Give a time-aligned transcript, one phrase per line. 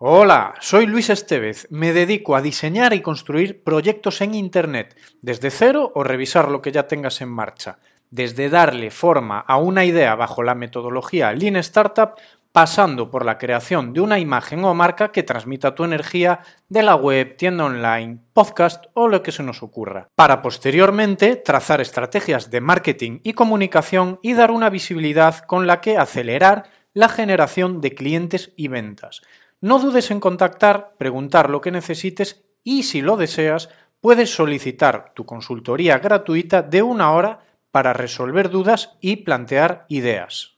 [0.00, 1.66] Hola, soy Luis Estevez.
[1.70, 6.70] Me dedico a diseñar y construir proyectos en Internet, desde cero o revisar lo que
[6.70, 12.12] ya tengas en marcha, desde darle forma a una idea bajo la metodología Lean Startup,
[12.52, 16.94] pasando por la creación de una imagen o marca que transmita tu energía de la
[16.94, 22.60] web, tienda online, podcast o lo que se nos ocurra, para posteriormente trazar estrategias de
[22.60, 28.52] marketing y comunicación y dar una visibilidad con la que acelerar la generación de clientes
[28.56, 29.22] y ventas.
[29.60, 35.26] No dudes en contactar, preguntar lo que necesites y si lo deseas, puedes solicitar tu
[35.26, 37.40] consultoría gratuita de una hora
[37.72, 40.57] para resolver dudas y plantear ideas.